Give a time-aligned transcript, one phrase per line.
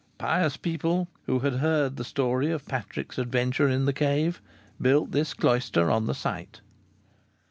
[0.17, 4.41] Pious people, who had heard the story of Patrick's adventure in the cave,
[4.81, 6.61] built this cloister on the site."